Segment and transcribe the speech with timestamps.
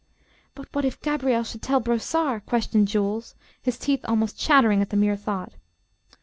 [0.55, 4.97] "But what if Gabriel should tell Brossard?" questioned Jules, his teeth almost chattering at the
[4.97, 5.53] mere thought.